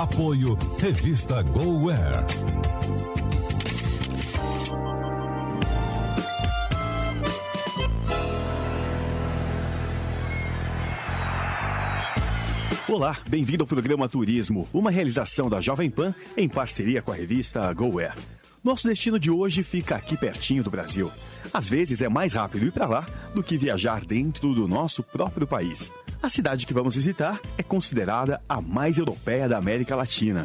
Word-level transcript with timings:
Apoio 0.00 0.56
Revista 0.78 1.42
GoWare. 1.42 2.24
Olá, 12.88 13.18
bem-vindo 13.28 13.62
ao 13.62 13.66
programa 13.66 14.08
Turismo, 14.08 14.66
uma 14.72 14.90
realização 14.90 15.50
da 15.50 15.60
Jovem 15.60 15.90
Pan 15.90 16.14
em 16.34 16.48
parceria 16.48 17.02
com 17.02 17.12
a 17.12 17.14
revista 17.14 17.70
GoWare. 17.74 18.14
Nosso 18.64 18.88
destino 18.88 19.18
de 19.18 19.30
hoje 19.30 19.62
fica 19.62 19.96
aqui 19.96 20.16
pertinho 20.16 20.64
do 20.64 20.70
Brasil. 20.70 21.12
Às 21.52 21.68
vezes 21.68 22.00
é 22.00 22.08
mais 22.08 22.32
rápido 22.32 22.64
ir 22.64 22.72
para 22.72 22.86
lá 22.86 23.06
do 23.34 23.42
que 23.42 23.58
viajar 23.58 24.02
dentro 24.02 24.54
do 24.54 24.66
nosso 24.66 25.02
próprio 25.02 25.46
país. 25.46 25.92
A 26.22 26.28
cidade 26.28 26.66
que 26.66 26.74
vamos 26.74 26.96
visitar 26.96 27.40
é 27.56 27.62
considerada 27.62 28.42
a 28.46 28.60
mais 28.60 28.98
europeia 28.98 29.48
da 29.48 29.56
América 29.56 29.96
Latina. 29.96 30.42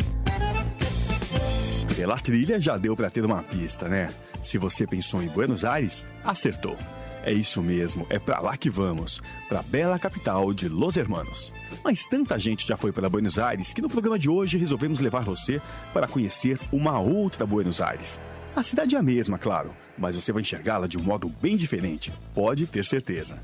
Pela 1.97 2.17
trilha 2.17 2.61
já 2.61 2.77
deu 2.77 2.95
para 2.95 3.09
ter 3.09 3.25
uma 3.25 3.43
pista, 3.43 3.89
né? 3.89 4.09
Se 4.41 4.57
você 4.57 4.87
pensou 4.87 5.21
em 5.21 5.27
Buenos 5.27 5.65
Aires, 5.65 6.05
acertou. 6.23 6.77
É 7.25 7.33
isso 7.33 7.61
mesmo, 7.61 8.07
é 8.09 8.17
para 8.17 8.39
lá 8.39 8.55
que 8.55 8.69
vamos, 8.69 9.21
para 9.49 9.59
a 9.59 9.63
bela 9.63 9.99
capital 9.99 10.53
de 10.53 10.69
Los 10.69 10.95
Hermanos. 10.95 11.51
Mas 11.83 12.05
tanta 12.05 12.39
gente 12.39 12.65
já 12.65 12.77
foi 12.77 12.93
para 12.93 13.09
Buenos 13.09 13.37
Aires 13.37 13.73
que 13.73 13.81
no 13.81 13.89
programa 13.89 14.17
de 14.17 14.29
hoje 14.29 14.57
resolvemos 14.57 15.01
levar 15.01 15.23
você 15.23 15.61
para 15.93 16.07
conhecer 16.07 16.57
uma 16.71 16.99
outra 16.99 17.45
Buenos 17.45 17.81
Aires. 17.81 18.17
A 18.55 18.63
cidade 18.63 18.95
é 18.95 18.99
a 18.99 19.03
mesma, 19.03 19.37
claro, 19.37 19.75
mas 19.97 20.15
você 20.15 20.31
vai 20.31 20.41
enxergá-la 20.41 20.87
de 20.87 20.97
um 20.97 21.03
modo 21.03 21.27
bem 21.27 21.57
diferente, 21.57 22.13
pode 22.33 22.65
ter 22.65 22.85
certeza. 22.85 23.37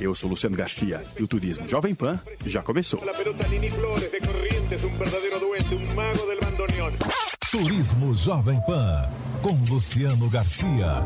Eu 0.00 0.14
sou 0.14 0.28
Luciano 0.28 0.56
Garcia 0.56 1.04
e 1.18 1.22
o 1.22 1.28
Turismo 1.28 1.68
Jovem 1.68 1.94
Pan 1.94 2.20
já 2.46 2.62
começou. 2.62 3.00
Turismo 7.50 8.14
Jovem 8.14 8.60
Pan. 8.66 9.08
Com 9.42 9.72
Luciano 9.72 10.28
Garcia. 10.30 11.02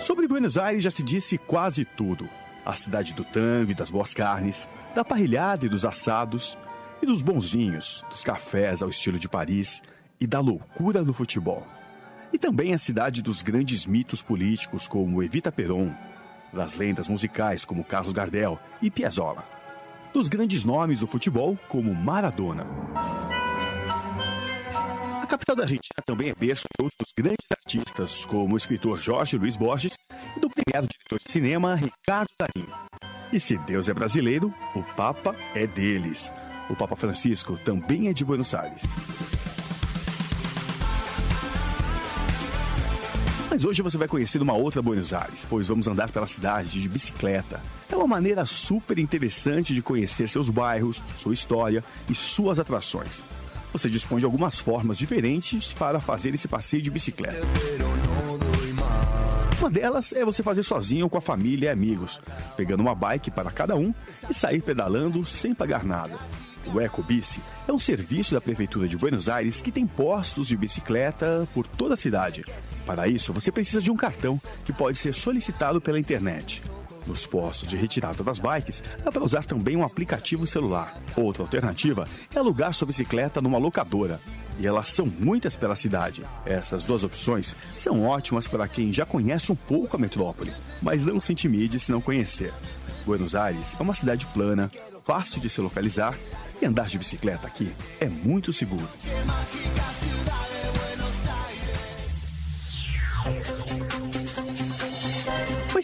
Sobre 0.00 0.26
Buenos 0.26 0.58
Aires 0.58 0.82
já 0.82 0.90
se 0.90 1.02
disse 1.02 1.38
quase 1.38 1.84
tudo. 1.84 2.28
A 2.64 2.74
cidade 2.74 3.14
do 3.14 3.24
tango 3.24 3.70
e 3.70 3.74
das 3.74 3.90
boas 3.90 4.12
carnes, 4.12 4.68
da 4.94 5.04
parrilhada 5.04 5.66
e 5.66 5.68
dos 5.68 5.84
assados, 5.84 6.58
e 7.00 7.06
dos 7.06 7.22
bons 7.22 7.52
vinhos, 7.52 8.04
dos 8.08 8.22
cafés 8.22 8.82
ao 8.82 8.88
estilo 8.88 9.18
de 9.18 9.28
Paris 9.28 9.82
e 10.20 10.26
da 10.26 10.40
loucura 10.40 11.02
no 11.02 11.12
futebol. 11.12 11.66
E 12.32 12.38
também 12.38 12.74
a 12.74 12.78
cidade 12.78 13.22
dos 13.22 13.42
grandes 13.42 13.86
mitos 13.86 14.22
políticos 14.22 14.88
como 14.88 15.22
Evita 15.22 15.52
Peron, 15.52 15.92
das 16.52 16.76
lendas 16.76 17.08
musicais 17.08 17.64
como 17.64 17.84
Carlos 17.84 18.12
Gardel 18.12 18.58
e 18.80 18.90
Piazzolla, 18.90 19.44
dos 20.12 20.28
grandes 20.28 20.64
nomes 20.64 21.00
do 21.00 21.06
futebol 21.06 21.58
como 21.68 21.94
Maradona. 21.94 22.66
A 25.22 25.26
capital 25.26 25.56
da 25.56 25.62
Argentina 25.62 26.02
também 26.04 26.30
é 26.30 26.34
berço 26.34 26.64
de 26.78 26.84
outros 26.84 27.12
grandes 27.16 27.46
artistas, 27.50 28.24
como 28.24 28.54
o 28.54 28.56
escritor 28.56 28.98
Jorge 28.98 29.36
Luiz 29.36 29.56
Borges 29.56 29.96
e 30.36 30.40
do 30.40 30.48
premiado 30.50 30.86
diretor 30.86 31.18
de 31.18 31.30
cinema 31.30 31.74
Ricardo 31.74 32.28
Darín. 32.38 32.68
E 33.32 33.40
se 33.40 33.56
Deus 33.58 33.88
é 33.88 33.94
brasileiro, 33.94 34.54
o 34.76 34.82
Papa 34.94 35.34
é 35.54 35.66
deles. 35.66 36.32
O 36.70 36.76
Papa 36.76 36.94
Francisco 36.94 37.58
também 37.58 38.08
é 38.08 38.12
de 38.12 38.24
Buenos 38.24 38.54
Aires. 38.54 38.82
Mas 43.54 43.64
hoje 43.64 43.82
você 43.82 43.96
vai 43.96 44.08
conhecer 44.08 44.42
uma 44.42 44.52
outra 44.52 44.82
Buenos 44.82 45.14
Aires, 45.14 45.46
pois 45.48 45.68
vamos 45.68 45.86
andar 45.86 46.10
pela 46.10 46.26
cidade 46.26 46.82
de 46.82 46.88
bicicleta. 46.88 47.62
É 47.88 47.94
uma 47.94 48.08
maneira 48.08 48.44
super 48.44 48.98
interessante 48.98 49.72
de 49.72 49.80
conhecer 49.80 50.28
seus 50.28 50.50
bairros, 50.50 51.00
sua 51.16 51.32
história 51.32 51.84
e 52.10 52.16
suas 52.16 52.58
atrações. 52.58 53.24
Você 53.72 53.88
dispõe 53.88 54.18
de 54.18 54.24
algumas 54.24 54.58
formas 54.58 54.98
diferentes 54.98 55.72
para 55.72 56.00
fazer 56.00 56.34
esse 56.34 56.48
passeio 56.48 56.82
de 56.82 56.90
bicicleta. 56.90 57.46
Uma 59.60 59.70
delas 59.70 60.12
é 60.12 60.24
você 60.24 60.42
fazer 60.42 60.64
sozinho 60.64 61.08
com 61.08 61.18
a 61.18 61.20
família 61.20 61.66
e 61.66 61.70
amigos, 61.70 62.20
pegando 62.56 62.80
uma 62.80 62.92
bike 62.96 63.30
para 63.30 63.52
cada 63.52 63.76
um 63.76 63.94
e 64.28 64.34
sair 64.34 64.62
pedalando 64.62 65.24
sem 65.24 65.54
pagar 65.54 65.84
nada. 65.84 66.18
O 66.74 66.80
EcoBici 66.80 67.40
é 67.68 67.72
um 67.72 67.78
serviço 67.78 68.34
da 68.34 68.40
Prefeitura 68.40 68.88
de 68.88 68.96
Buenos 68.96 69.28
Aires 69.28 69.62
que 69.62 69.70
tem 69.70 69.86
postos 69.86 70.48
de 70.48 70.56
bicicleta 70.56 71.46
por 71.54 71.68
toda 71.68 71.94
a 71.94 71.96
cidade. 71.96 72.44
Para 72.86 73.08
isso, 73.08 73.32
você 73.32 73.50
precisa 73.50 73.80
de 73.80 73.90
um 73.90 73.96
cartão 73.96 74.40
que 74.64 74.72
pode 74.72 74.98
ser 74.98 75.14
solicitado 75.14 75.80
pela 75.80 75.98
internet. 75.98 76.62
Nos 77.06 77.26
postos 77.26 77.68
de 77.68 77.76
retirada 77.76 78.24
das 78.24 78.38
bikes, 78.38 78.82
dá 79.04 79.12
para 79.12 79.22
usar 79.22 79.44
também 79.44 79.76
um 79.76 79.84
aplicativo 79.84 80.46
celular. 80.46 80.96
Outra 81.16 81.42
alternativa 81.42 82.08
é 82.34 82.38
alugar 82.38 82.72
sua 82.72 82.86
bicicleta 82.86 83.42
numa 83.42 83.58
locadora. 83.58 84.20
E 84.58 84.66
elas 84.66 84.88
são 84.88 85.06
muitas 85.06 85.54
pela 85.54 85.76
cidade. 85.76 86.22
Essas 86.46 86.84
duas 86.84 87.04
opções 87.04 87.54
são 87.76 88.04
ótimas 88.04 88.48
para 88.48 88.68
quem 88.68 88.92
já 88.92 89.04
conhece 89.04 89.52
um 89.52 89.56
pouco 89.56 89.96
a 89.96 90.00
metrópole, 90.00 90.52
mas 90.80 91.04
não 91.04 91.20
se 91.20 91.32
intimide 91.32 91.78
se 91.78 91.92
não 91.92 92.00
conhecer. 92.00 92.52
Buenos 93.04 93.34
Aires 93.34 93.76
é 93.78 93.82
uma 93.82 93.94
cidade 93.94 94.24
plana, 94.26 94.70
fácil 95.04 95.40
de 95.40 95.50
se 95.50 95.60
localizar 95.60 96.16
e 96.60 96.64
andar 96.64 96.86
de 96.86 96.98
bicicleta 96.98 97.46
aqui 97.46 97.70
é 98.00 98.08
muito 98.08 98.50
seguro. 98.50 98.88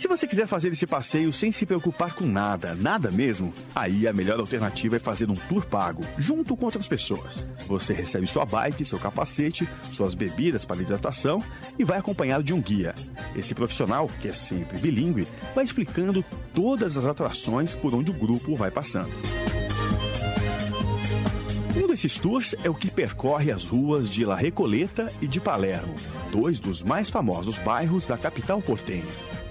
Se 0.01 0.09
você 0.09 0.27
quiser 0.27 0.47
fazer 0.47 0.73
esse 0.73 0.87
passeio 0.87 1.31
sem 1.31 1.53
se 1.53 1.67
preocupar 1.67 2.15
com 2.15 2.25
nada, 2.25 2.75
nada 2.75 3.11
mesmo, 3.11 3.53
aí 3.75 4.09
a 4.09 4.15
melhor 4.15 4.41
alternativa 4.41 4.97
é 4.97 4.99
fazer 4.99 5.29
um 5.29 5.35
tour 5.35 5.67
pago, 5.67 6.03
junto 6.17 6.57
com 6.57 6.65
outras 6.65 6.89
pessoas. 6.89 7.47
Você 7.67 7.93
recebe 7.93 8.27
sua 8.27 8.47
bike, 8.47 8.83
seu 8.83 8.99
capacete, 8.99 9.69
suas 9.93 10.15
bebidas 10.15 10.65
para 10.65 10.81
hidratação 10.81 11.45
e 11.79 11.85
vai 11.85 11.99
acompanhado 11.99 12.43
de 12.43 12.55
um 12.55 12.63
guia. 12.63 12.95
Esse 13.37 13.55
profissional, 13.55 14.09
que 14.23 14.29
é 14.29 14.33
sempre 14.33 14.79
bilíngue, 14.79 15.29
vai 15.55 15.65
explicando 15.65 16.25
todas 16.55 16.97
as 16.97 17.05
atrações 17.05 17.75
por 17.75 17.95
onde 17.95 18.11
o 18.11 18.15
grupo 18.15 18.57
vai 18.57 18.71
passando. 18.71 19.13
Um 21.77 21.87
desses 21.87 22.17
tours 22.17 22.55
é 22.65 22.71
o 22.71 22.75
que 22.75 22.91
percorre 22.91 23.53
as 23.53 23.67
ruas 23.67 24.09
de 24.09 24.25
La 24.25 24.35
Recoleta 24.35 25.13
e 25.21 25.27
de 25.27 25.39
Palermo, 25.39 25.95
dois 26.33 26.59
dos 26.59 26.83
mais 26.83 27.11
famosos 27.11 27.59
bairros 27.59 28.09
da 28.09 28.17
capital 28.17 28.63
portenha. 28.63 29.05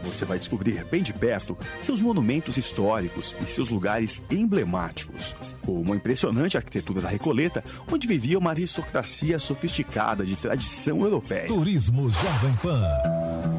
Você 0.04 0.26
vai 0.26 0.40
descobrir 0.40 0.84
bem 0.86 1.04
de 1.04 1.14
perto 1.14 1.58
seus 1.82 2.02
monumentos 2.02 2.58
históricos 2.58 3.36
e 3.42 3.46
seus 3.46 3.70
lugares 3.70 4.22
emblemáticos, 4.30 5.36
como 5.66 5.94
a 5.94 5.96
impressionante 5.96 6.58
arquitetura 6.58 7.02
da 7.02 7.10
Recoleta, 7.10 7.64
onde 7.92 8.08
vivia 8.08 8.38
uma 8.38 8.52
aristocracia 8.52 9.40
sofisticada 9.40 10.26
de 10.26 10.36
tradição 10.36 11.02
europeia. 11.02 11.48
Turismo 11.48 12.10
Jovem 12.10 12.56
Pan. 12.62 12.84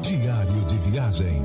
Diário 0.01 0.65
de 0.65 0.77
viagem. 0.89 1.41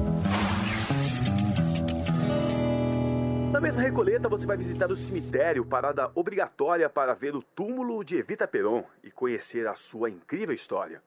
Na 3.52 3.60
mesma 3.60 3.81
Recoleta, 3.81 4.28
você 4.28 4.44
vai 4.44 4.56
visitar 4.56 4.90
o 4.92 4.96
cemitério, 4.96 5.64
parada 5.64 6.10
obrigatória 6.14 6.90
para 6.90 7.14
ver 7.14 7.34
o 7.34 7.42
túmulo 7.42 8.04
de 8.04 8.16
Evita 8.16 8.46
Peron 8.46 8.84
e 9.02 9.10
conhecer 9.10 9.66
a 9.66 9.75
sua 9.75 10.10
incrível 10.10 10.54
história. 10.54 11.00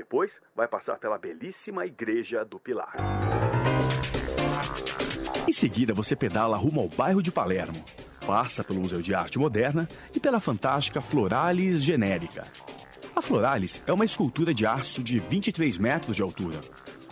Depois, 0.00 0.40
vai 0.56 0.66
passar 0.66 0.96
pela 0.96 1.18
belíssima 1.18 1.84
Igreja 1.84 2.42
do 2.42 2.58
Pilar. 2.58 2.94
Em 5.46 5.52
seguida, 5.52 5.92
você 5.92 6.16
pedala 6.16 6.56
rumo 6.56 6.80
ao 6.80 6.88
bairro 6.88 7.22
de 7.22 7.30
Palermo. 7.30 7.84
Passa 8.26 8.64
pelo 8.64 8.80
Museu 8.80 9.02
de 9.02 9.14
Arte 9.14 9.38
Moderna 9.38 9.86
e 10.16 10.18
pela 10.18 10.40
fantástica 10.40 11.02
Floralis 11.02 11.82
Genérica. 11.82 12.44
A 13.14 13.20
Floralis 13.20 13.82
é 13.86 13.92
uma 13.92 14.06
escultura 14.06 14.54
de 14.54 14.64
aço 14.64 15.02
de 15.02 15.18
23 15.18 15.76
metros 15.76 16.16
de 16.16 16.22
altura. 16.22 16.58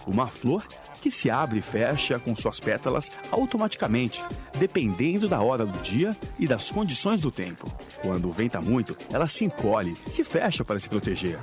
Uma 0.07 0.27
flor 0.27 0.67
que 1.03 1.11
se 1.11 1.29
abre 1.29 1.59
e 1.59 1.63
fecha 1.63 2.19
com 2.19 2.35
suas 2.35 2.59
pétalas 2.59 3.13
automaticamente, 3.31 4.25
dependendo 4.59 5.29
da 5.29 5.43
hora 5.43 5.67
do 5.67 5.79
dia 5.83 6.17
e 6.39 6.49
das 6.49 6.71
condições 6.71 7.21
do 7.21 7.31
tempo. 7.31 7.71
Quando 8.01 8.33
venta 8.33 8.63
muito, 8.63 8.97
ela 9.13 9.29
se 9.29 9.45
encolhe, 9.45 9.95
se 10.11 10.25
fecha 10.25 10.65
para 10.65 10.79
se 10.79 10.89
proteger. 10.89 11.39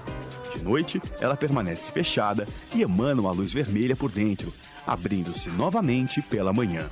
De 0.55 0.63
noite, 0.63 1.01
ela 1.19 1.35
permanece 1.35 1.91
fechada 1.91 2.47
e 2.73 2.81
emana 2.81 3.21
uma 3.21 3.31
luz 3.31 3.51
vermelha 3.51 3.95
por 3.95 4.09
dentro, 4.09 4.53
abrindo-se 4.87 5.49
novamente 5.49 6.21
pela 6.21 6.53
manhã. 6.53 6.89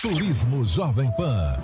Turismo 0.00 0.64
Jovem 0.64 1.10
Pan. 1.16 1.58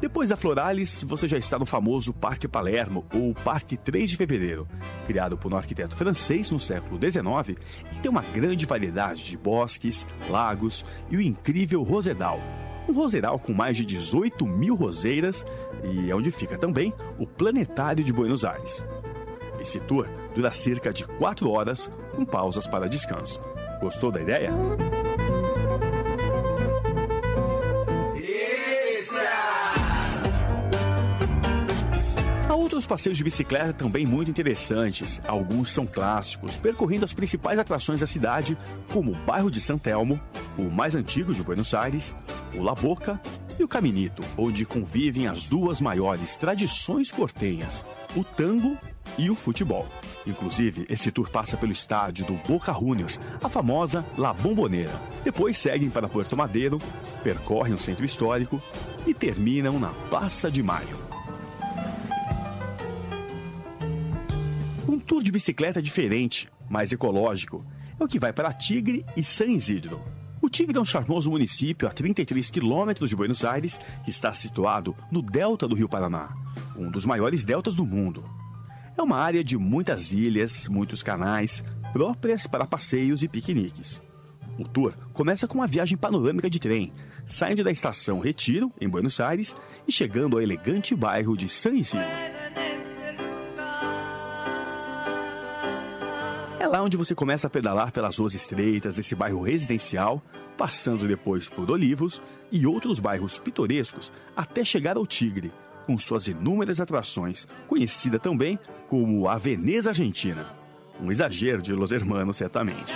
Depois 0.00 0.30
da 0.30 0.36
Floralis, 0.36 1.04
você 1.04 1.28
já 1.28 1.38
está 1.38 1.58
no 1.58 1.64
famoso 1.64 2.12
Parque 2.12 2.48
Palermo, 2.48 3.06
ou 3.14 3.32
Parque 3.32 3.76
3 3.76 4.10
de 4.10 4.16
Fevereiro, 4.16 4.66
criado 5.06 5.38
por 5.38 5.52
um 5.52 5.56
arquiteto 5.56 5.94
francês 5.94 6.50
no 6.50 6.58
século 6.58 6.98
XIX 6.98 7.56
e 7.92 8.00
tem 8.00 8.10
uma 8.10 8.22
grande 8.34 8.66
variedade 8.66 9.22
de 9.22 9.36
bosques, 9.36 10.06
lagos 10.28 10.84
e 11.10 11.16
o 11.16 11.20
incrível 11.20 11.82
Rosedal. 11.82 12.40
Um 12.88 12.92
rosedal 12.92 13.38
com 13.38 13.52
mais 13.52 13.76
de 13.76 13.84
18 13.84 14.44
mil 14.44 14.74
roseiras 14.74 15.46
e 15.84 16.10
é 16.10 16.14
onde 16.16 16.30
fica 16.30 16.58
também 16.58 16.92
o 17.18 17.26
Planetário 17.26 18.02
de 18.02 18.12
Buenos 18.12 18.44
Aires. 18.44 18.84
Esse 19.62 19.78
tour 19.78 20.08
dura 20.34 20.50
cerca 20.50 20.92
de 20.92 21.06
4 21.06 21.48
horas, 21.48 21.88
com 22.10 22.24
pausas 22.24 22.66
para 22.66 22.88
descanso. 22.88 23.40
Gostou 23.80 24.10
da 24.10 24.20
ideia? 24.20 24.50
Há 32.48 32.54
outros 32.54 32.84
passeios 32.84 33.16
de 33.16 33.22
bicicleta 33.22 33.72
também 33.72 34.04
muito 34.04 34.30
interessantes. 34.30 35.22
Alguns 35.28 35.72
são 35.72 35.86
clássicos, 35.86 36.56
percorrendo 36.56 37.04
as 37.04 37.14
principais 37.14 37.56
atrações 37.56 38.00
da 38.00 38.06
cidade, 38.06 38.58
como 38.92 39.12
o 39.12 39.14
bairro 39.14 39.50
de 39.50 39.60
San 39.60 39.78
Telmo, 39.78 40.20
o 40.58 40.64
mais 40.64 40.96
antigo 40.96 41.32
de 41.32 41.42
Buenos 41.42 41.72
Aires, 41.72 42.16
o 42.56 42.62
La 42.62 42.74
Boca 42.74 43.20
e 43.58 43.64
o 43.64 43.68
Caminito, 43.68 44.22
onde 44.36 44.66
convivem 44.66 45.28
as 45.28 45.46
duas 45.46 45.80
maiores 45.80 46.34
tradições 46.34 47.12
portenhas, 47.12 47.84
o 48.16 48.24
tango 48.24 48.76
e 49.18 49.30
o 49.30 49.34
futebol. 49.34 49.86
Inclusive, 50.26 50.86
esse 50.88 51.10
tour 51.10 51.28
passa 51.28 51.56
pelo 51.56 51.72
estádio 51.72 52.24
do 52.24 52.34
Boca 52.46 52.72
Juniors, 52.72 53.18
a 53.42 53.48
famosa 53.48 54.04
La 54.16 54.32
Bombonera. 54.32 55.00
Depois 55.24 55.56
seguem 55.58 55.90
para 55.90 56.08
Porto 56.08 56.36
Madeiro, 56.36 56.78
percorrem 57.22 57.74
o 57.74 57.78
centro 57.78 58.04
histórico 58.04 58.60
e 59.06 59.12
terminam 59.12 59.78
na 59.78 59.90
Praça 60.08 60.50
de 60.50 60.62
Maio. 60.62 60.96
Um 64.88 64.98
tour 64.98 65.22
de 65.22 65.32
bicicleta 65.32 65.82
diferente, 65.82 66.48
mais 66.68 66.92
ecológico, 66.92 67.64
é 67.98 68.04
o 68.04 68.08
que 68.08 68.18
vai 68.18 68.32
para 68.32 68.52
Tigre 68.52 69.04
e 69.16 69.24
San 69.24 69.46
Isidro. 69.46 70.00
O 70.40 70.50
Tigre 70.50 70.76
é 70.76 70.80
um 70.80 70.84
charmoso 70.84 71.30
município 71.30 71.86
a 71.86 71.92
33 71.92 72.50
quilômetros 72.50 73.08
de 73.08 73.14
Buenos 73.14 73.44
Aires, 73.44 73.78
que 74.04 74.10
está 74.10 74.34
situado 74.34 74.96
no 75.08 75.22
delta 75.22 75.68
do 75.68 75.74
Rio 75.76 75.88
Paraná, 75.88 76.30
um 76.76 76.90
dos 76.90 77.04
maiores 77.04 77.44
deltas 77.44 77.76
do 77.76 77.86
mundo. 77.86 78.24
É 78.96 79.02
uma 79.02 79.16
área 79.16 79.42
de 79.42 79.56
muitas 79.56 80.12
ilhas, 80.12 80.68
muitos 80.68 81.02
canais, 81.02 81.64
próprias 81.92 82.46
para 82.46 82.66
passeios 82.66 83.22
e 83.22 83.28
piqueniques. 83.28 84.02
O 84.58 84.68
tour 84.68 84.94
começa 85.14 85.48
com 85.48 85.54
uma 85.54 85.66
viagem 85.66 85.96
panorâmica 85.96 86.50
de 86.50 86.58
trem, 86.58 86.92
saindo 87.24 87.64
da 87.64 87.70
estação 87.70 88.20
Retiro, 88.20 88.70
em 88.80 88.88
Buenos 88.88 89.18
Aires, 89.18 89.56
e 89.88 89.92
chegando 89.92 90.36
ao 90.36 90.42
elegante 90.42 90.94
bairro 90.94 91.36
de 91.36 91.48
San 91.48 91.70
Isidro. 91.70 92.06
É 96.60 96.66
lá 96.66 96.82
onde 96.82 96.96
você 96.96 97.14
começa 97.14 97.46
a 97.46 97.50
pedalar 97.50 97.92
pelas 97.92 98.18
ruas 98.18 98.34
estreitas 98.34 98.94
desse 98.94 99.14
bairro 99.14 99.42
residencial, 99.42 100.22
passando 100.56 101.08
depois 101.08 101.48
por 101.48 101.70
Olivos 101.70 102.22
e 102.52 102.66
outros 102.66 103.00
bairros 103.00 103.38
pitorescos 103.38 104.12
até 104.36 104.62
chegar 104.64 104.96
ao 104.96 105.06
Tigre, 105.06 105.50
com 105.82 105.98
suas 105.98 106.26
inúmeras 106.26 106.80
atrações, 106.80 107.46
conhecida 107.66 108.18
também 108.18 108.58
como 108.88 109.28
a 109.28 109.36
Veneza 109.36 109.90
Argentina. 109.90 110.56
Um 111.00 111.10
exagero 111.10 111.60
de 111.60 111.72
Los 111.72 111.92
Hermanos, 111.92 112.36
certamente. 112.36 112.94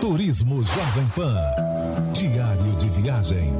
Turismo 0.00 0.62
Jovem 0.62 1.08
Pan. 1.14 1.34
Diário 2.12 2.76
de 2.76 2.88
viagem. 3.00 3.52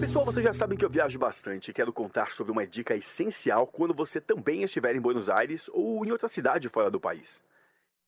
Pessoal, 0.00 0.24
vocês 0.24 0.44
já 0.44 0.52
sabem 0.52 0.78
que 0.78 0.84
eu 0.84 0.90
viajo 0.90 1.18
bastante 1.18 1.70
e 1.70 1.74
quero 1.74 1.92
contar 1.92 2.32
sobre 2.32 2.52
uma 2.52 2.66
dica 2.66 2.96
essencial 2.96 3.66
quando 3.66 3.92
você 3.92 4.20
também 4.20 4.62
estiver 4.62 4.96
em 4.96 5.00
Buenos 5.00 5.28
Aires 5.28 5.68
ou 5.72 6.04
em 6.06 6.10
outra 6.10 6.28
cidade 6.28 6.68
fora 6.68 6.90
do 6.90 6.98
país. 6.98 7.42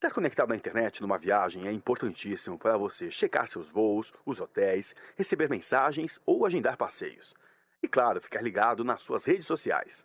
Estar 0.05 0.15
conectado 0.15 0.51
na 0.51 0.57
internet 0.57 1.01
numa 1.01 1.17
viagem 1.17 1.67
é 1.67 1.73
importantíssimo 1.73 2.59
para 2.59 2.77
você 2.77 3.11
checar 3.11 3.47
seus 3.47 3.71
voos, 3.71 4.13
os 4.27 4.39
hotéis, 4.39 4.95
receber 5.17 5.49
mensagens 5.49 6.21
ou 6.27 6.45
agendar 6.45 6.77
passeios. 6.77 7.35
E 7.83 7.89
claro, 7.89 8.21
ficar 8.21 8.43
ligado 8.43 8.85
nas 8.85 9.01
suas 9.01 9.25
redes 9.25 9.47
sociais. 9.47 10.05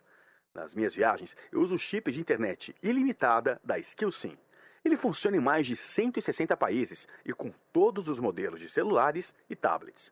Nas 0.54 0.74
minhas 0.74 0.94
viagens, 0.94 1.36
eu 1.52 1.60
uso 1.60 1.74
o 1.74 1.78
chip 1.78 2.10
de 2.10 2.18
internet 2.18 2.74
ilimitada 2.82 3.60
da 3.62 3.78
SkillSim. 3.78 4.38
Ele 4.82 4.96
funciona 4.96 5.36
em 5.36 5.40
mais 5.40 5.66
de 5.66 5.76
160 5.76 6.56
países 6.56 7.06
e 7.22 7.34
com 7.34 7.52
todos 7.70 8.08
os 8.08 8.18
modelos 8.18 8.58
de 8.58 8.70
celulares 8.70 9.34
e 9.50 9.54
tablets. 9.54 10.10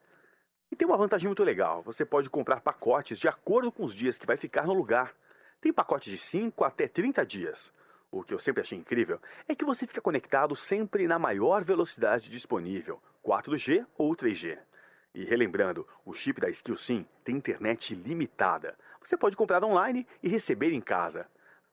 E 0.70 0.76
tem 0.76 0.86
uma 0.86 0.98
vantagem 0.98 1.28
muito 1.28 1.42
legal: 1.42 1.80
você 1.80 2.04
pode 2.04 2.28
comprar 2.28 2.60
pacotes 2.60 3.18
de 3.18 3.26
acordo 3.26 3.72
com 3.72 3.84
os 3.84 3.94
dias 3.94 4.18
que 4.18 4.26
vai 4.26 4.36
ficar 4.36 4.66
no 4.66 4.74
lugar. 4.74 5.14
Tem 5.62 5.72
pacote 5.72 6.10
de 6.10 6.18
5 6.18 6.62
até 6.62 6.86
30 6.86 7.24
dias. 7.24 7.72
O 8.10 8.22
que 8.22 8.32
eu 8.32 8.38
sempre 8.38 8.62
achei 8.62 8.78
incrível 8.78 9.20
é 9.46 9.54
que 9.54 9.64
você 9.64 9.86
fica 9.86 10.00
conectado 10.00 10.56
sempre 10.56 11.06
na 11.06 11.18
maior 11.18 11.62
velocidade 11.62 12.30
disponível, 12.30 13.00
4G 13.24 13.86
ou 13.98 14.16
3G. 14.16 14.58
E 15.14 15.24
relembrando, 15.24 15.86
o 16.04 16.14
chip 16.14 16.40
da 16.40 16.48
SkillSim 16.48 17.06
tem 17.22 17.36
internet 17.36 17.94
limitada. 17.94 18.76
Você 19.02 19.16
pode 19.16 19.36
comprar 19.36 19.62
online 19.62 20.06
e 20.22 20.28
receber 20.28 20.72
em 20.72 20.80
casa. 20.80 21.26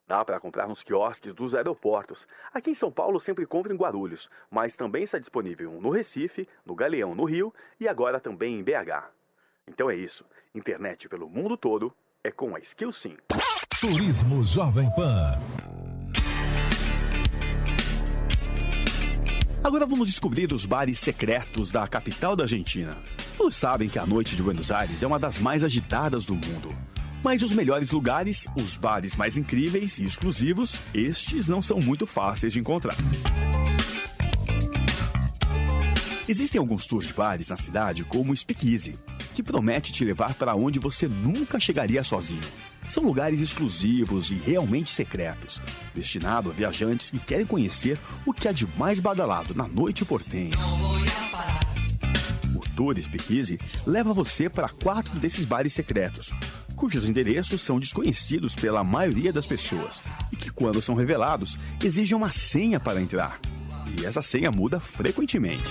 Dá 0.07 0.23
para 0.23 0.39
comprar 0.39 0.67
nos 0.67 0.83
quiosques 0.83 1.33
dos 1.33 1.55
aeroportos. 1.55 2.27
Aqui 2.53 2.71
em 2.71 2.75
São 2.75 2.91
Paulo 2.91 3.19
sempre 3.19 3.45
compro 3.45 3.73
em 3.73 3.77
Guarulhos, 3.77 4.29
mas 4.51 4.75
também 4.75 5.03
está 5.03 5.17
disponível 5.17 5.71
no 5.81 5.89
Recife, 5.89 6.47
no 6.65 6.75
Galeão, 6.75 7.15
no 7.15 7.23
Rio 7.23 7.53
e 7.79 7.87
agora 7.87 8.19
também 8.19 8.59
em 8.59 8.63
BH. 8.63 9.09
Então 9.67 9.89
é 9.89 9.95
isso. 9.95 10.25
Internet 10.53 11.09
pelo 11.09 11.29
mundo 11.29 11.57
todo 11.57 11.95
é 12.23 12.31
com 12.31 12.55
a 12.55 12.59
SkillSim. 12.59 13.17
Turismo 13.81 14.43
Jovem 14.43 14.89
Pan. 14.95 15.54
Agora 19.65 19.87
vamos 19.87 20.09
descobrir 20.09 20.53
os 20.53 20.63
bares 20.63 20.99
secretos 20.99 21.71
da 21.71 21.87
capital 21.87 22.35
da 22.35 22.43
Argentina. 22.43 22.95
Todos 23.35 23.55
sabem 23.55 23.89
que 23.89 23.97
a 23.97 24.05
noite 24.05 24.35
de 24.35 24.43
Buenos 24.43 24.69
Aires 24.69 25.01
é 25.01 25.07
uma 25.07 25.17
das 25.17 25.39
mais 25.39 25.63
agitadas 25.63 26.23
do 26.23 26.35
mundo. 26.35 26.69
Mas 27.23 27.41
os 27.41 27.51
melhores 27.51 27.89
lugares, 27.89 28.45
os 28.55 28.77
bares 28.77 29.15
mais 29.15 29.37
incríveis 29.37 29.97
e 29.97 30.03
exclusivos, 30.03 30.79
estes 30.93 31.47
não 31.47 31.63
são 31.63 31.79
muito 31.79 32.05
fáceis 32.05 32.53
de 32.53 32.59
encontrar. 32.59 32.95
Existem 36.29 36.59
alguns 36.59 36.85
tours 36.85 37.07
de 37.07 37.13
bares 37.15 37.47
na 37.47 37.57
cidade, 37.57 38.03
como 38.03 38.33
o 38.33 38.37
Speakeasy, 38.37 38.95
que 39.33 39.41
promete 39.41 39.91
te 39.91 40.05
levar 40.05 40.35
para 40.35 40.53
onde 40.53 40.77
você 40.77 41.07
nunca 41.07 41.59
chegaria 41.59 42.03
sozinho. 42.03 42.43
São 42.87 43.03
lugares 43.03 43.39
exclusivos 43.39 44.31
e 44.31 44.35
realmente 44.35 44.89
secretos, 44.89 45.61
destinados 45.93 46.51
a 46.51 46.55
viajantes 46.55 47.09
que 47.09 47.19
querem 47.19 47.45
conhecer 47.45 47.99
o 48.25 48.33
que 48.33 48.47
há 48.47 48.51
de 48.51 48.67
mais 48.77 48.99
badalado 48.99 49.53
na 49.55 49.67
noite 49.67 50.05
portenha. 50.05 50.55
O 52.55 52.59
Tour 52.75 52.99
Speakeasy 53.01 53.59
leva 53.85 54.13
você 54.13 54.49
para 54.49 54.69
quatro 54.69 55.19
desses 55.19 55.45
bares 55.45 55.73
secretos, 55.73 56.31
cujos 56.75 57.07
endereços 57.09 57.61
são 57.61 57.79
desconhecidos 57.79 58.53
pela 58.53 58.83
maioria 58.83 59.31
das 59.31 59.47
pessoas 59.47 60.03
e 60.31 60.35
que, 60.35 60.51
quando 60.51 60.81
são 60.81 60.93
revelados, 60.93 61.57
exigem 61.83 62.15
uma 62.15 62.31
senha 62.31 62.79
para 62.79 63.01
entrar. 63.01 63.39
E 63.97 64.05
essa 64.05 64.21
senha 64.21 64.51
muda 64.51 64.79
frequentemente. 64.79 65.63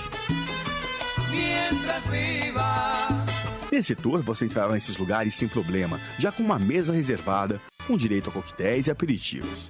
Nesse 3.75 3.93
tour, 3.93 4.21
você 4.21 4.45
entrará 4.45 4.71
nesses 4.71 4.97
lugares 4.97 5.33
sem 5.33 5.49
problema, 5.49 5.99
já 6.17 6.31
com 6.31 6.41
uma 6.41 6.57
mesa 6.57 6.93
reservada, 6.93 7.59
com 7.85 7.97
direito 7.97 8.29
a 8.29 8.31
coquetéis 8.31 8.87
e 8.87 8.91
aperitivos. 8.91 9.69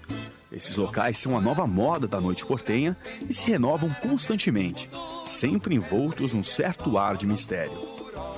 Esses 0.52 0.78
locais 0.78 1.18
são 1.18 1.36
a 1.36 1.42
nova 1.42 1.66
moda 1.66 2.08
da 2.08 2.22
noite 2.22 2.46
portenha 2.46 2.96
e 3.28 3.34
se 3.34 3.48
renovam 3.48 3.90
constantemente, 3.90 4.88
sempre 5.26 5.74
envoltos 5.74 6.36
num 6.36 6.44
certo 6.44 7.00
ar 7.00 7.18
de 7.18 7.26
mistério. 7.26 7.74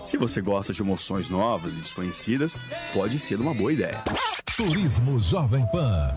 Se 0.06 0.16
você 0.16 0.40
gosta 0.40 0.72
de 0.72 0.82
emoções 0.82 1.28
novas 1.28 1.74
e 1.74 1.82
desconhecidas, 1.82 2.58
pode 2.94 3.20
ser 3.20 3.38
uma 3.38 3.54
boa 3.54 3.74
ideia. 3.74 4.02
Turismo 4.56 5.20
Jovem 5.20 5.66
Pan. 5.70 6.16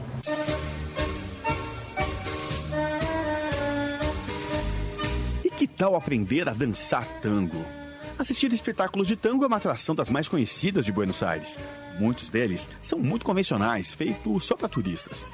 E 5.45 5.50
que 5.50 5.66
tal 5.66 5.97
aprender 5.97 6.49
a 6.49 6.52
dançar 6.52 7.04
tango? 7.21 7.79
Assistir 8.21 8.53
espetáculos 8.53 9.09
de 9.09 9.17
tango 9.17 9.45
é 9.45 9.47
uma 9.47 9.57
atração 9.57 9.95
das 9.95 10.11
mais 10.11 10.29
conhecidas 10.29 10.85
de 10.85 10.93
Buenos 10.93 11.23
Aires. 11.23 11.59
Muitos 11.99 12.29
deles 12.29 12.69
são 12.83 12.99
muito 12.99 13.25
convencionais, 13.25 13.95
feitos 13.95 14.45
só 14.45 14.55
para 14.55 14.69
turistas. 14.69 15.25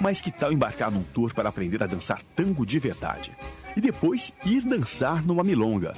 Mas 0.00 0.20
que 0.20 0.30
tal 0.30 0.52
embarcar 0.52 0.92
num 0.92 1.02
tour 1.02 1.34
para 1.34 1.48
aprender 1.48 1.82
a 1.82 1.88
dançar 1.88 2.22
tango 2.36 2.64
de 2.64 2.78
verdade? 2.78 3.32
E 3.76 3.80
depois 3.80 4.32
ir 4.44 4.62
dançar 4.62 5.26
numa 5.26 5.42
milonga? 5.42 5.92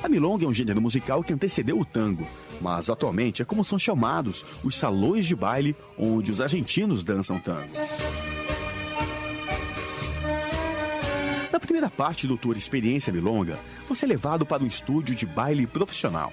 A 0.00 0.08
milonga 0.08 0.44
é 0.44 0.48
um 0.48 0.54
gênero 0.54 0.80
musical 0.80 1.24
que 1.24 1.32
antecedeu 1.32 1.80
o 1.80 1.84
tango, 1.84 2.24
mas 2.60 2.88
atualmente 2.88 3.42
é 3.42 3.44
como 3.44 3.64
são 3.64 3.76
chamados 3.76 4.44
os 4.62 4.78
salões 4.78 5.26
de 5.26 5.34
baile 5.34 5.74
onde 5.98 6.30
os 6.30 6.40
argentinos 6.40 7.02
dançam 7.02 7.40
tango. 7.40 7.72
Primeira 11.68 11.90
parte 11.90 12.26
do 12.26 12.38
tour 12.38 12.56
Experiência 12.56 13.12
Milonga, 13.12 13.58
você 13.86 14.06
é 14.06 14.08
levado 14.08 14.46
para 14.46 14.64
um 14.64 14.66
estúdio 14.66 15.14
de 15.14 15.26
baile 15.26 15.66
profissional. 15.66 16.32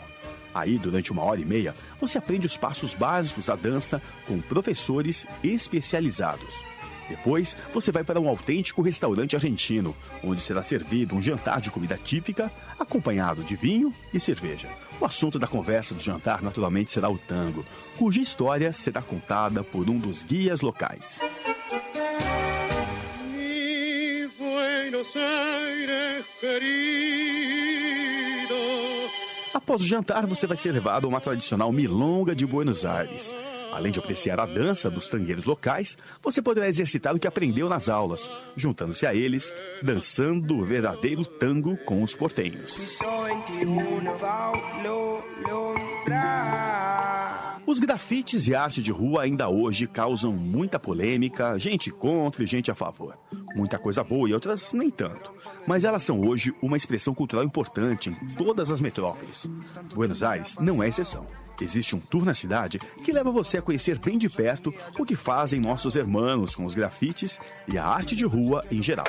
Aí, 0.53 0.77
durante 0.77 1.11
uma 1.11 1.23
hora 1.23 1.41
e 1.41 1.45
meia, 1.45 1.75
você 1.99 2.17
aprende 2.17 2.47
os 2.47 2.55
passos 2.55 2.93
básicos 2.93 3.47
da 3.47 3.55
dança 3.57 4.01
com 4.25 4.39
professores 4.39 5.27
especializados. 5.43 6.63
Depois, 7.09 7.55
você 7.73 7.91
vai 7.91 8.01
para 8.01 8.19
um 8.19 8.29
autêntico 8.29 8.81
restaurante 8.81 9.35
argentino, 9.35 9.93
onde 10.23 10.39
será 10.39 10.63
servido 10.63 11.13
um 11.13 11.21
jantar 11.21 11.59
de 11.59 11.69
comida 11.69 11.99
típica, 12.01 12.49
acompanhado 12.79 13.43
de 13.43 13.57
vinho 13.57 13.93
e 14.13 14.21
cerveja. 14.21 14.69
O 15.01 15.05
assunto 15.05 15.37
da 15.37 15.47
conversa 15.47 15.93
do 15.93 16.01
jantar, 16.01 16.41
naturalmente, 16.41 16.93
será 16.93 17.09
o 17.09 17.17
tango, 17.17 17.65
cuja 17.97 18.21
história 18.21 18.71
será 18.71 19.01
contada 19.01 19.65
por 19.65 19.89
um 19.89 19.97
dos 19.97 20.23
guias 20.23 20.61
locais. 20.61 21.19
Após 29.53 29.81
o 29.81 29.87
jantar, 29.87 30.25
você 30.27 30.45
vai 30.45 30.57
ser 30.57 30.71
levado 30.71 31.05
a 31.05 31.07
uma 31.07 31.21
tradicional 31.21 31.71
milonga 31.71 32.35
de 32.35 32.45
Buenos 32.45 32.85
Aires. 32.85 33.35
Além 33.75 33.91
de 33.91 33.99
apreciar 33.99 34.39
a 34.39 34.45
dança 34.45 34.89
dos 34.89 35.09
tangueiros 35.09 35.43
locais, 35.43 35.97
você 36.21 36.41
poderá 36.41 36.67
exercitar 36.67 37.13
o 37.13 37.19
que 37.19 37.27
aprendeu 37.27 37.67
nas 37.67 37.89
aulas, 37.89 38.31
juntando-se 38.55 39.05
a 39.05 39.13
eles, 39.13 39.53
dançando 39.83 40.57
o 40.57 40.63
verdadeiro 40.63 41.25
tango 41.25 41.75
com 41.77 42.01
os 42.01 42.15
portenhos. 42.15 42.81
Os 47.67 47.79
grafites 47.79 48.47
e 48.47 48.53
arte 48.53 48.81
de 48.81 48.91
rua 48.91 49.23
ainda 49.23 49.49
hoje 49.49 49.87
causam 49.87 50.31
muita 50.31 50.79
polêmica, 50.79 51.57
gente 51.57 51.89
contra 51.89 52.43
e 52.43 52.47
gente 52.47 52.69
a 52.69 52.75
favor. 52.75 53.17
Muita 53.55 53.79
coisa 53.79 54.03
boa 54.03 54.29
e 54.29 54.33
outras 54.35 54.71
nem 54.71 54.91
tanto. 54.91 55.33
Mas 55.65 55.83
elas 55.83 56.03
são 56.03 56.21
hoje 56.21 56.53
uma 56.61 56.77
expressão 56.77 57.15
cultural 57.15 57.43
importante 57.43 58.09
em 58.09 58.35
todas 58.35 58.69
as 58.69 58.79
metrópoles. 58.79 59.49
Buenos 59.95 60.21
Aires 60.21 60.55
não 60.59 60.83
é 60.83 60.89
exceção. 60.89 61.25
Existe 61.59 61.95
um 61.95 61.99
tour 61.99 62.23
na 62.23 62.35
cidade 62.35 62.77
que 63.03 63.11
leva 63.11 63.31
você 63.31 63.57
a 63.57 63.61
conhecer 63.63 63.97
bem 63.97 64.19
de 64.19 64.29
perto 64.29 64.71
o 64.99 65.05
que 65.05 65.15
fazem 65.15 65.59
nossos 65.59 65.95
irmãos 65.95 66.53
com 66.55 66.65
os 66.65 66.75
grafites 66.75 67.39
e 67.67 67.79
a 67.79 67.85
arte 67.85 68.15
de 68.15 68.25
rua 68.25 68.63
em 68.69 68.83
geral. 68.83 69.07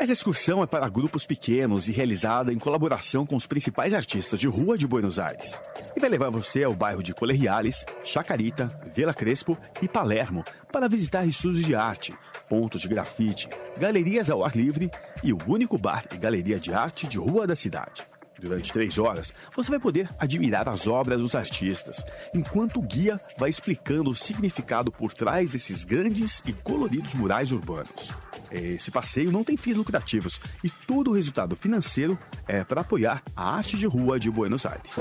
Essa 0.00 0.12
excursão 0.12 0.62
é 0.62 0.66
para 0.66 0.88
grupos 0.88 1.26
pequenos 1.26 1.88
e 1.88 1.92
realizada 1.92 2.52
em 2.52 2.58
colaboração 2.58 3.26
com 3.26 3.34
os 3.34 3.48
principais 3.48 3.92
artistas 3.92 4.38
de 4.38 4.46
rua 4.46 4.78
de 4.78 4.86
Buenos 4.86 5.18
Aires. 5.18 5.60
E 5.96 5.98
vai 5.98 6.08
levar 6.08 6.30
você 6.30 6.62
ao 6.62 6.72
bairro 6.72 7.02
de 7.02 7.12
Colegiales, 7.12 7.84
Chacarita, 8.04 8.70
Vila 8.94 9.12
Crespo 9.12 9.58
e 9.82 9.88
Palermo 9.88 10.44
para 10.70 10.88
visitar 10.88 11.26
estúdios 11.26 11.66
de 11.66 11.74
arte, 11.74 12.14
pontos 12.48 12.80
de 12.80 12.86
grafite, 12.86 13.48
galerias 13.76 14.30
ao 14.30 14.44
ar 14.44 14.56
livre 14.56 14.88
e 15.24 15.32
o 15.32 15.38
único 15.48 15.76
bar 15.76 16.04
e 16.14 16.16
galeria 16.16 16.60
de 16.60 16.72
arte 16.72 17.08
de 17.08 17.18
rua 17.18 17.44
da 17.44 17.56
cidade. 17.56 18.04
Durante 18.38 18.72
três 18.72 18.98
horas, 18.98 19.32
você 19.54 19.70
vai 19.70 19.80
poder 19.80 20.08
admirar 20.18 20.68
as 20.68 20.86
obras 20.86 21.20
dos 21.20 21.34
artistas, 21.34 22.04
enquanto 22.34 22.78
o 22.78 22.82
guia 22.82 23.20
vai 23.36 23.50
explicando 23.50 24.10
o 24.10 24.14
significado 24.14 24.92
por 24.92 25.12
trás 25.12 25.52
desses 25.52 25.84
grandes 25.84 26.42
e 26.46 26.52
coloridos 26.52 27.14
murais 27.14 27.50
urbanos. 27.50 28.12
Esse 28.50 28.90
passeio 28.90 29.32
não 29.32 29.44
tem 29.44 29.56
fins 29.56 29.76
lucrativos 29.76 30.40
e 30.62 30.70
todo 30.70 31.10
o 31.10 31.14
resultado 31.14 31.56
financeiro 31.56 32.18
é 32.46 32.64
para 32.64 32.80
apoiar 32.80 33.22
a 33.36 33.56
arte 33.56 33.76
de 33.76 33.86
rua 33.86 34.18
de 34.18 34.30
Buenos 34.30 34.64
Aires. 34.64 34.96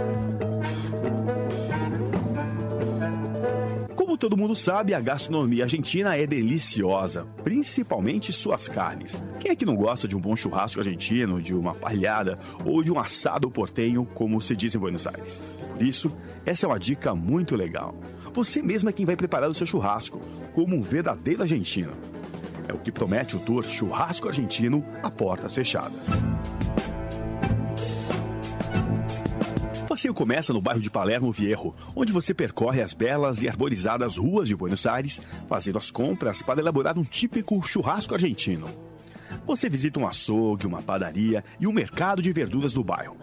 Como 4.17 4.31
todo 4.31 4.37
mundo 4.37 4.55
sabe, 4.55 4.95
a 4.95 4.99
gastronomia 4.99 5.65
argentina 5.65 6.15
é 6.15 6.25
deliciosa, 6.25 7.27
principalmente 7.43 8.33
suas 8.33 8.67
carnes. 8.67 9.21
Quem 9.39 9.51
é 9.51 9.55
que 9.55 9.63
não 9.63 9.75
gosta 9.75 10.07
de 10.07 10.17
um 10.17 10.19
bom 10.19 10.35
churrasco 10.35 10.79
argentino, 10.79 11.39
de 11.39 11.53
uma 11.53 11.75
palhada 11.75 12.39
ou 12.65 12.81
de 12.81 12.91
um 12.91 12.97
assado 12.97 13.51
portenho, 13.51 14.07
como 14.15 14.41
se 14.41 14.55
diz 14.55 14.73
em 14.73 14.79
Buenos 14.79 15.05
Aires? 15.05 15.39
Por 15.71 15.83
isso, 15.83 16.17
essa 16.47 16.65
é 16.65 16.67
uma 16.67 16.79
dica 16.79 17.13
muito 17.13 17.55
legal. 17.55 17.93
Você 18.33 18.59
mesmo 18.59 18.89
é 18.89 18.91
quem 18.91 19.05
vai 19.05 19.15
preparar 19.15 19.51
o 19.51 19.53
seu 19.53 19.67
churrasco, 19.67 20.19
como 20.51 20.75
um 20.75 20.81
verdadeiro 20.81 21.43
argentino. 21.43 21.93
É 22.67 22.73
o 22.73 22.79
que 22.79 22.91
promete 22.91 23.35
o 23.35 23.39
tour 23.39 23.63
Churrasco 23.63 24.27
Argentino 24.27 24.83
a 25.03 25.11
portas 25.11 25.53
fechadas. 25.53 26.07
Passeio 30.07 30.13
começa 30.13 30.53
no 30.53 30.61
bairro 30.61 30.81
de 30.81 30.89
Palermo 30.89 31.31
Viejo, 31.31 31.73
onde 31.95 32.13
você 32.13 32.33
percorre 32.33 32.81
as 32.81 32.93
belas 32.93 33.41
e 33.41 33.47
arborizadas 33.47 34.17
ruas 34.17 34.47
de 34.47 34.55
Buenos 34.55 34.85
Aires, 34.85 35.21
fazendo 35.47 35.77
as 35.77 35.91
compras 35.91 36.41
para 36.41 36.59
elaborar 36.59 36.97
um 36.97 37.03
típico 37.03 37.61
churrasco 37.61 38.13
argentino. 38.13 38.86
Você 39.47 39.69
visita 39.69 39.97
um 39.97 40.05
açougue, 40.05 40.67
uma 40.67 40.81
padaria 40.81 41.41
e 41.57 41.65
um 41.65 41.71
mercado 41.71 42.21
de 42.21 42.33
verduras 42.33 42.73
do 42.73 42.83
bairro. 42.83 43.15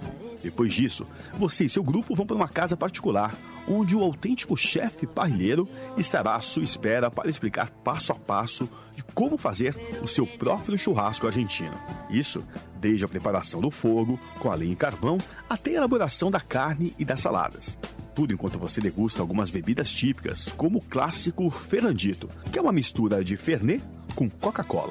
Depois 0.42 0.72
disso, 0.72 1.06
você 1.38 1.66
e 1.66 1.70
seu 1.70 1.82
grupo 1.82 2.14
vão 2.14 2.24
para 2.24 2.34
uma 2.34 2.48
casa 2.48 2.74
particular, 2.74 3.36
onde 3.68 3.94
o 3.94 4.02
autêntico 4.02 4.56
chefe 4.56 5.06
parrilheiro 5.06 5.68
estará 5.98 6.34
à 6.34 6.40
sua 6.40 6.64
espera 6.64 7.10
para 7.10 7.28
explicar 7.28 7.68
passo 7.70 8.10
a 8.10 8.14
passo 8.14 8.66
de 8.96 9.02
como 9.14 9.36
fazer 9.36 9.76
o 10.02 10.08
seu 10.08 10.26
próprio 10.26 10.78
churrasco 10.78 11.26
argentino. 11.26 11.74
Isso 12.08 12.42
desde 12.80 13.04
a 13.04 13.08
preparação 13.08 13.60
do 13.60 13.70
fogo, 13.70 14.18
com 14.38 14.50
a 14.50 14.54
lenha 14.54 14.72
e 14.72 14.76
carvão, 14.76 15.18
até 15.48 15.72
a 15.72 15.74
elaboração 15.74 16.30
da 16.30 16.40
carne 16.40 16.94
e 16.98 17.04
das 17.04 17.20
saladas. 17.20 17.78
Tudo 18.14 18.32
enquanto 18.32 18.58
você 18.58 18.80
degusta 18.80 19.20
algumas 19.20 19.50
bebidas 19.50 19.92
típicas, 19.92 20.48
como 20.56 20.78
o 20.78 20.82
clássico 20.82 21.50
Fernandito, 21.50 22.30
que 22.50 22.58
é 22.58 22.62
uma 22.62 22.72
mistura 22.72 23.22
de 23.22 23.36
Fernet 23.36 23.84
com 24.14 24.30
Coca-Cola. 24.30 24.90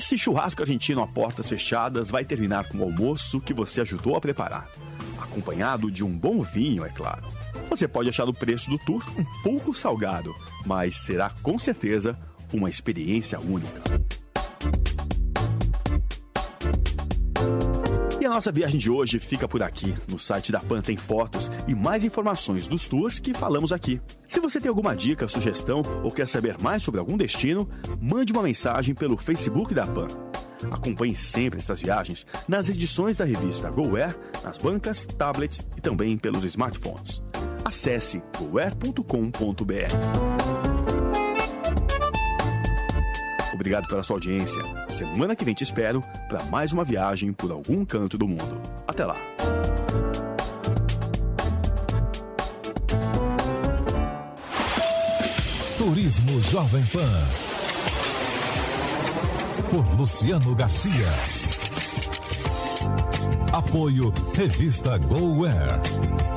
Esse 0.00 0.16
churrasco 0.16 0.62
argentino 0.62 1.02
a 1.02 1.06
portas 1.06 1.46
fechadas 1.46 2.10
vai 2.10 2.24
terminar 2.24 2.66
com 2.66 2.78
o 2.78 2.84
almoço 2.84 3.38
que 3.38 3.52
você 3.52 3.82
ajudou 3.82 4.16
a 4.16 4.20
preparar, 4.20 4.66
acompanhado 5.20 5.90
de 5.90 6.02
um 6.02 6.08
bom 6.08 6.40
vinho, 6.40 6.86
é 6.86 6.88
claro. 6.88 7.28
Você 7.68 7.86
pode 7.86 8.08
achar 8.08 8.26
o 8.26 8.32
preço 8.32 8.70
do 8.70 8.78
tour 8.78 9.04
um 9.18 9.24
pouco 9.42 9.74
salgado, 9.74 10.34
mas 10.64 10.96
será 10.96 11.28
com 11.42 11.58
certeza 11.58 12.18
uma 12.50 12.70
experiência 12.70 13.38
única. 13.38 13.78
A 18.30 18.34
nossa 18.34 18.52
viagem 18.52 18.78
de 18.78 18.90
hoje 18.90 19.18
fica 19.18 19.48
por 19.48 19.62
aqui. 19.62 19.94
No 20.08 20.18
site 20.18 20.52
da 20.52 20.60
PAN 20.60 20.80
tem 20.80 20.96
fotos 20.96 21.50
e 21.66 21.74
mais 21.74 22.04
informações 22.04 22.66
dos 22.66 22.86
tours 22.86 23.18
que 23.18 23.34
falamos 23.34 23.72
aqui. 23.72 24.00
Se 24.26 24.40
você 24.40 24.60
tem 24.60 24.68
alguma 24.68 24.94
dica, 24.94 25.28
sugestão 25.28 25.82
ou 26.02 26.10
quer 26.10 26.28
saber 26.28 26.56
mais 26.62 26.82
sobre 26.82 27.00
algum 27.00 27.16
destino, 27.16 27.68
mande 28.00 28.32
uma 28.32 28.42
mensagem 28.42 28.94
pelo 28.94 29.16
Facebook 29.16 29.74
da 29.74 29.86
PAN. 29.86 30.06
Acompanhe 30.70 31.16
sempre 31.16 31.58
essas 31.58 31.80
viagens 31.80 32.26
nas 32.46 32.68
edições 32.68 33.16
da 33.16 33.24
revista 33.24 33.70
GoAir, 33.70 34.16
nas 34.44 34.58
bancas, 34.58 35.04
tablets 35.04 35.64
e 35.76 35.80
também 35.80 36.18
pelos 36.18 36.44
smartphones. 36.44 37.22
Acesse 37.64 38.22
goair.com.br. 38.38 40.49
Obrigado 43.60 43.86
pela 43.88 44.02
sua 44.02 44.16
audiência. 44.16 44.62
Semana 44.88 45.36
que 45.36 45.44
vem 45.44 45.52
te 45.52 45.62
espero 45.62 46.02
para 46.30 46.42
mais 46.44 46.72
uma 46.72 46.82
viagem 46.82 47.30
por 47.30 47.52
algum 47.52 47.84
canto 47.84 48.16
do 48.16 48.26
mundo. 48.26 48.58
Até 48.88 49.04
lá. 49.04 49.14
Turismo 55.76 56.42
Jovem 56.44 56.82
Pan. 56.86 57.22
Por 59.70 60.00
Luciano 60.00 60.54
Garcia. 60.54 61.06
Apoio 63.52 64.10
Revista 64.34 64.96
GoWare. 64.96 66.29